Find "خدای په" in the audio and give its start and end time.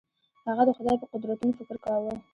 0.77-1.07